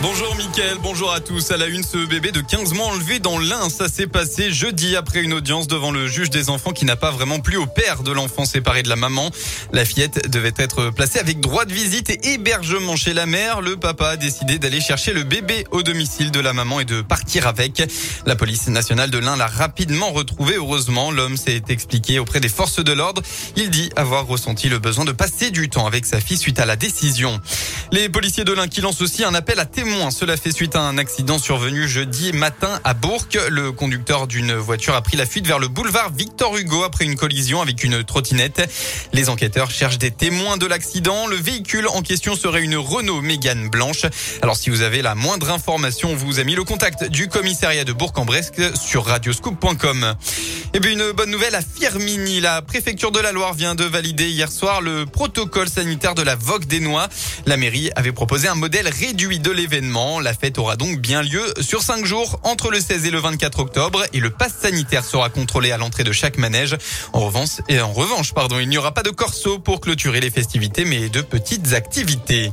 Bonjour 0.00 0.32
Mickaël, 0.36 0.76
bonjour 0.80 1.12
à 1.12 1.18
tous. 1.18 1.50
À 1.50 1.56
la 1.56 1.66
une, 1.66 1.82
ce 1.82 2.06
bébé 2.06 2.30
de 2.30 2.40
15 2.40 2.72
mois 2.72 2.86
enlevé 2.86 3.18
dans 3.18 3.36
l'Ain, 3.36 3.68
ça 3.68 3.88
s'est 3.88 4.06
passé 4.06 4.52
jeudi 4.52 4.94
après 4.94 5.24
une 5.24 5.32
audience 5.32 5.66
devant 5.66 5.90
le 5.90 6.06
juge 6.06 6.30
des 6.30 6.50
enfants 6.50 6.70
qui 6.70 6.84
n'a 6.84 6.94
pas 6.94 7.10
vraiment 7.10 7.40
plu 7.40 7.56
au 7.56 7.66
père 7.66 8.04
de 8.04 8.12
l'enfant 8.12 8.44
séparé 8.44 8.84
de 8.84 8.88
la 8.88 8.94
maman. 8.94 9.32
La 9.72 9.84
fillette 9.84 10.30
devait 10.30 10.54
être 10.56 10.90
placée 10.90 11.18
avec 11.18 11.40
droit 11.40 11.64
de 11.64 11.72
visite 11.72 12.10
et 12.10 12.34
hébergement 12.34 12.94
chez 12.94 13.12
la 13.12 13.26
mère. 13.26 13.60
Le 13.60 13.76
papa 13.76 14.10
a 14.10 14.16
décidé 14.16 14.60
d'aller 14.60 14.80
chercher 14.80 15.12
le 15.12 15.24
bébé 15.24 15.64
au 15.72 15.82
domicile 15.82 16.30
de 16.30 16.38
la 16.38 16.52
maman 16.52 16.78
et 16.78 16.84
de 16.84 17.02
partir 17.02 17.48
avec. 17.48 17.82
La 18.24 18.36
police 18.36 18.68
nationale 18.68 19.10
de 19.10 19.18
l'Ain 19.18 19.36
l'a 19.36 19.48
rapidement 19.48 20.12
retrouvé. 20.12 20.54
Heureusement, 20.54 21.10
l'homme 21.10 21.36
s'est 21.36 21.62
expliqué 21.70 22.20
auprès 22.20 22.38
des 22.38 22.48
forces 22.48 22.84
de 22.84 22.92
l'ordre. 22.92 23.20
Il 23.56 23.70
dit 23.70 23.90
avoir 23.96 24.28
ressenti 24.28 24.68
le 24.68 24.78
besoin 24.78 25.04
de 25.04 25.12
passer 25.12 25.50
du 25.50 25.68
temps 25.68 25.88
avec 25.88 26.06
sa 26.06 26.20
fille 26.20 26.38
suite 26.38 26.60
à 26.60 26.66
la 26.66 26.76
décision. 26.76 27.40
Les 27.90 28.08
policiers 28.08 28.44
de 28.44 28.52
l'Ain 28.52 28.68
qui 28.68 28.80
lancent 28.80 29.02
aussi 29.02 29.24
un 29.24 29.34
appel 29.34 29.58
à 29.58 29.64
témoins 29.64 29.87
cela 30.10 30.36
fait 30.36 30.52
suite 30.52 30.76
à 30.76 30.80
un 30.80 30.98
accident 30.98 31.38
survenu 31.38 31.88
jeudi 31.88 32.32
matin 32.32 32.78
à 32.84 32.92
Bourg. 32.92 33.24
Le 33.48 33.72
conducteur 33.72 34.26
d'une 34.26 34.54
voiture 34.54 34.94
a 34.94 35.00
pris 35.00 35.16
la 35.16 35.24
fuite 35.24 35.46
vers 35.46 35.58
le 35.58 35.68
boulevard 35.68 36.10
Victor 36.10 36.56
Hugo 36.56 36.82
après 36.82 37.06
une 37.06 37.16
collision 37.16 37.62
avec 37.62 37.84
une 37.84 38.04
trottinette. 38.04 38.70
Les 39.14 39.30
enquêteurs 39.30 39.70
cherchent 39.70 39.98
des 39.98 40.10
témoins 40.10 40.58
de 40.58 40.66
l'accident. 40.66 41.26
Le 41.26 41.36
véhicule 41.36 41.88
en 41.88 42.02
question 42.02 42.36
serait 42.36 42.62
une 42.62 42.76
Renault 42.76 43.22
Mégane 43.22 43.70
blanche. 43.70 44.04
Alors 44.42 44.56
si 44.56 44.68
vous 44.68 44.82
avez 44.82 45.00
la 45.00 45.14
moindre 45.14 45.50
information, 45.50 46.10
on 46.10 46.16
vous 46.16 46.38
a 46.38 46.44
mis 46.44 46.54
le 46.54 46.64
contact 46.64 47.04
du 47.04 47.28
commissariat 47.28 47.84
de 47.84 47.92
Bourg-en-Bresse 47.92 48.52
sur 48.74 49.06
radioscoop.com. 49.06 50.14
Et 50.74 50.80
puis 50.80 50.92
une 50.92 51.12
bonne 51.12 51.30
nouvelle 51.30 51.54
à 51.54 51.62
Firmini. 51.62 52.40
La 52.40 52.60
préfecture 52.60 53.10
de 53.10 53.20
la 53.20 53.32
Loire 53.32 53.54
vient 53.54 53.74
de 53.74 53.84
valider 53.84 54.28
hier 54.28 54.52
soir 54.52 54.82
le 54.82 55.06
protocole 55.06 55.68
sanitaire 55.68 56.14
de 56.14 56.22
la 56.22 56.36
Vogue 56.36 56.66
des 56.66 56.80
Noix. 56.80 57.08
La 57.46 57.56
mairie 57.56 57.90
avait 57.96 58.12
proposé 58.12 58.48
un 58.48 58.54
modèle 58.54 58.88
réduit 58.88 59.38
de 59.38 59.50
l'événement 59.50 59.77
la 59.80 60.34
fête 60.34 60.58
aura 60.58 60.76
donc 60.76 60.98
bien 60.98 61.22
lieu 61.22 61.42
sur 61.60 61.82
cinq 61.82 62.04
jours 62.04 62.40
entre 62.42 62.70
le 62.70 62.80
16 62.80 63.06
et 63.06 63.10
le 63.10 63.18
24 63.18 63.60
octobre 63.60 64.04
et 64.12 64.18
le 64.20 64.30
pass 64.30 64.52
sanitaire 64.60 65.04
sera 65.04 65.30
contrôlé 65.30 65.70
à 65.70 65.76
l'entrée 65.76 66.04
de 66.04 66.12
chaque 66.12 66.36
manège. 66.36 66.76
En 67.12 67.20
revanche, 67.20 67.60
et 67.68 67.80
en 67.80 67.92
revanche, 67.92 68.34
pardon, 68.34 68.58
il 68.58 68.68
n'y 68.68 68.78
aura 68.78 68.92
pas 68.92 69.02
de 69.02 69.10
corso 69.10 69.58
pour 69.58 69.80
clôturer 69.80 70.20
les 70.20 70.30
festivités, 70.30 70.84
mais 70.84 71.08
de 71.08 71.20
petites 71.20 71.74
activités. 71.74 72.52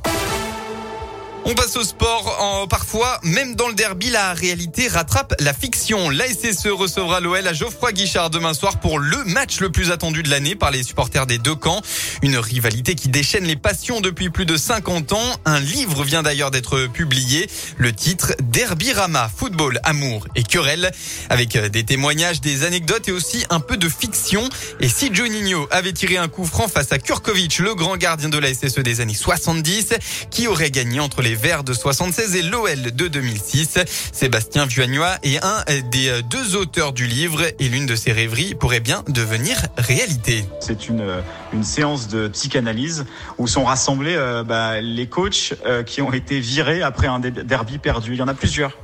On 1.47 1.53
passe 1.53 1.77
au 1.77 1.83
sport. 1.83 2.67
Parfois, 2.71 3.19
même 3.21 3.53
dans 3.53 3.67
le 3.67 3.75
derby, 3.75 4.09
la 4.09 4.33
réalité 4.33 4.87
rattrape 4.87 5.35
la 5.39 5.53
fiction. 5.53 6.09
La 6.09 6.25
SSE 6.27 6.69
recevra 6.71 7.19
l'OL 7.19 7.47
à 7.47 7.53
Geoffroy 7.53 7.91
Guichard 7.91 8.31
demain 8.31 8.55
soir 8.55 8.79
pour 8.79 8.97
le 8.97 9.23
match 9.25 9.59
le 9.59 9.69
plus 9.69 9.91
attendu 9.91 10.23
de 10.23 10.29
l'année 10.31 10.55
par 10.55 10.71
les 10.71 10.81
supporters 10.81 11.27
des 11.27 11.37
deux 11.37 11.53
camps. 11.53 11.83
Une 12.23 12.37
rivalité 12.37 12.95
qui 12.95 13.09
déchaîne 13.09 13.43
les 13.43 13.55
passions 13.55 14.01
depuis 14.01 14.31
plus 14.31 14.47
de 14.47 14.57
50 14.57 15.13
ans. 15.13 15.35
Un 15.45 15.59
livre 15.59 16.03
vient 16.03 16.23
d'ailleurs 16.23 16.49
d'être 16.49 16.87
publié. 16.87 17.47
Le 17.77 17.93
titre 17.93 18.33
Derby 18.41 18.91
Rama, 18.91 19.29
football, 19.33 19.79
amour 19.83 20.27
et 20.35 20.41
querelle. 20.41 20.91
Avec 21.29 21.55
des 21.55 21.83
témoignages, 21.83 22.41
des 22.41 22.63
anecdotes 22.63 23.07
et 23.07 23.11
aussi 23.11 23.45
un 23.51 23.59
peu 23.59 23.77
de 23.77 23.87
fiction. 23.87 24.49
Et 24.79 24.89
si 24.89 25.13
Juninho 25.13 25.67
avait 25.69 25.93
tiré 25.93 26.17
un 26.17 26.27
coup 26.27 26.45
franc 26.45 26.67
face 26.67 26.91
à 26.91 26.97
Kurkovic, 26.97 27.59
le 27.59 27.75
grand 27.75 27.97
gardien 27.97 28.29
de 28.29 28.39
la 28.39 28.51
SSE 28.51 28.79
des 28.79 28.99
années 28.99 29.13
70, 29.13 29.89
qui 30.31 30.47
aurait 30.47 30.71
gagné 30.71 30.99
entre 30.99 31.21
les 31.21 31.34
Verts 31.35 31.63
de 31.63 31.73
76 31.73 32.35
et 32.35 32.41
l'OL 32.41 32.81
de 32.81 33.07
2006. 33.07 33.79
Sébastien 34.11 34.65
Vuagnois 34.65 35.15
est 35.23 35.43
un 35.43 35.63
des 35.91 36.21
deux 36.29 36.55
auteurs 36.55 36.93
du 36.93 37.05
livre 37.05 37.41
et 37.59 37.69
l'une 37.69 37.85
de 37.85 37.95
ses 37.95 38.11
rêveries 38.11 38.55
pourrait 38.55 38.79
bien 38.79 39.03
devenir 39.07 39.57
réalité. 39.77 40.45
C'est 40.59 40.87
une, 40.87 41.05
une 41.53 41.63
séance 41.63 42.07
de 42.07 42.27
psychanalyse 42.27 43.05
où 43.37 43.47
sont 43.47 43.65
rassemblés 43.65 44.15
euh, 44.15 44.43
bah, 44.43 44.81
les 44.81 45.07
coachs 45.07 45.53
euh, 45.65 45.83
qui 45.83 46.01
ont 46.01 46.13
été 46.13 46.39
virés 46.39 46.81
après 46.81 47.07
un 47.07 47.19
derby 47.19 47.77
perdu. 47.77 48.13
Il 48.13 48.17
y 48.17 48.21
en 48.21 48.27
a 48.27 48.33
plusieurs. 48.33 48.77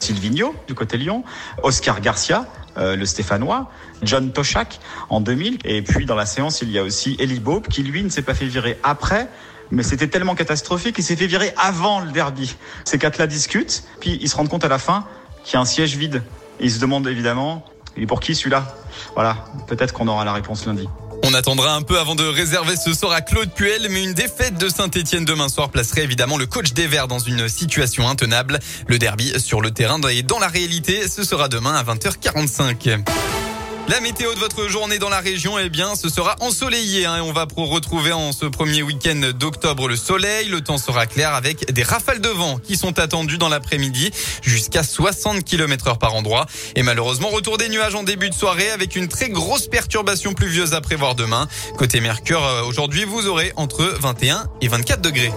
Silvino 0.00 0.54
du 0.68 0.74
côté 0.74 0.96
Lyon, 0.96 1.24
Oscar 1.62 2.00
Garcia, 2.00 2.46
euh, 2.76 2.94
le 2.94 3.04
Stéphanois, 3.04 3.68
John 4.02 4.30
Toshak 4.32 4.78
en 5.10 5.20
2000, 5.20 5.58
et 5.64 5.82
puis 5.82 6.06
dans 6.06 6.14
la 6.14 6.26
séance 6.26 6.62
il 6.62 6.70
y 6.70 6.78
a 6.78 6.84
aussi 6.84 7.16
Eli 7.18 7.40
Bob 7.40 7.66
qui 7.66 7.82
lui 7.82 8.04
ne 8.04 8.08
s'est 8.08 8.22
pas 8.22 8.34
fait 8.34 8.46
virer 8.46 8.78
après, 8.84 9.28
mais 9.70 9.82
c'était 9.82 10.08
tellement 10.08 10.34
catastrophique 10.34 10.96
qu'il 10.96 11.04
s'est 11.04 11.16
fait 11.16 11.26
virer 11.26 11.52
avant 11.56 12.00
le 12.00 12.10
derby. 12.10 12.56
Ces 12.84 12.98
quatre-là 12.98 13.26
discutent, 13.26 13.84
puis 14.00 14.18
ils 14.20 14.28
se 14.28 14.36
rendent 14.36 14.48
compte 14.48 14.64
à 14.64 14.68
la 14.68 14.78
fin 14.78 15.06
qu'il 15.44 15.54
y 15.54 15.56
a 15.56 15.60
un 15.60 15.64
siège 15.64 15.96
vide. 15.96 16.22
ils 16.60 16.72
se 16.72 16.78
demandent 16.78 17.06
évidemment, 17.06 17.64
il 17.96 18.06
pour 18.06 18.20
qui 18.20 18.34
celui-là? 18.34 18.76
Voilà, 19.14 19.44
peut-être 19.66 19.92
qu'on 19.92 20.08
aura 20.08 20.24
la 20.24 20.32
réponse 20.32 20.66
lundi. 20.66 20.88
On 21.24 21.34
attendra 21.34 21.74
un 21.74 21.82
peu 21.82 21.98
avant 21.98 22.14
de 22.14 22.24
réserver 22.24 22.76
ce 22.76 22.94
sort 22.94 23.12
à 23.12 23.20
Claude 23.20 23.50
Puel, 23.50 23.88
mais 23.90 24.04
une 24.04 24.14
défaite 24.14 24.56
de 24.56 24.68
Saint-Etienne 24.68 25.24
demain 25.24 25.48
soir 25.48 25.68
placerait 25.68 26.04
évidemment 26.04 26.38
le 26.38 26.46
coach 26.46 26.72
des 26.72 26.86
Verts 26.86 27.08
dans 27.08 27.18
une 27.18 27.48
situation 27.48 28.08
intenable. 28.08 28.60
Le 28.86 28.98
derby 28.98 29.38
sur 29.38 29.60
le 29.60 29.70
terrain 29.70 30.00
et 30.10 30.22
dans 30.22 30.38
la 30.38 30.48
réalité, 30.48 31.08
ce 31.08 31.24
sera 31.24 31.48
demain 31.48 31.74
à 31.74 31.82
20h45. 31.82 33.47
La 33.88 34.00
météo 34.00 34.34
de 34.34 34.38
votre 34.38 34.68
journée 34.68 34.98
dans 34.98 35.08
la 35.08 35.20
région, 35.20 35.58
eh 35.58 35.70
bien, 35.70 35.94
ce 35.96 36.10
sera 36.10 36.36
ensoleillé. 36.40 37.06
Hein, 37.06 37.22
on 37.22 37.32
va 37.32 37.46
retrouver 37.56 38.12
en 38.12 38.32
ce 38.32 38.44
premier 38.44 38.82
week-end 38.82 39.30
d'octobre 39.34 39.88
le 39.88 39.96
soleil. 39.96 40.48
Le 40.48 40.60
temps 40.60 40.76
sera 40.76 41.06
clair 41.06 41.34
avec 41.34 41.72
des 41.72 41.82
rafales 41.82 42.20
de 42.20 42.28
vent 42.28 42.58
qui 42.58 42.76
sont 42.76 42.98
attendues 42.98 43.38
dans 43.38 43.48
l'après-midi 43.48 44.10
jusqu'à 44.42 44.82
60 44.82 45.42
km 45.42 45.88
heure 45.88 45.98
par 45.98 46.14
endroit. 46.14 46.44
Et 46.76 46.82
malheureusement, 46.82 47.28
retour 47.28 47.56
des 47.56 47.70
nuages 47.70 47.94
en 47.94 48.02
début 48.02 48.28
de 48.28 48.34
soirée 48.34 48.70
avec 48.70 48.94
une 48.94 49.08
très 49.08 49.30
grosse 49.30 49.68
perturbation 49.68 50.34
pluvieuse 50.34 50.74
à 50.74 50.82
prévoir 50.82 51.14
demain. 51.14 51.48
Côté 51.78 52.00
Mercure, 52.00 52.44
euh, 52.44 52.64
aujourd'hui, 52.64 53.04
vous 53.04 53.26
aurez 53.26 53.54
entre 53.56 53.84
21 54.00 54.48
et 54.60 54.68
24 54.68 55.00
degrés. 55.00 55.32